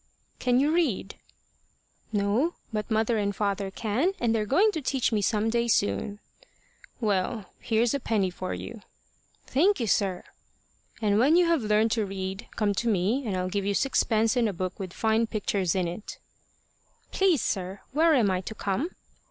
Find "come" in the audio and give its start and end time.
12.55-12.73, 18.55-18.89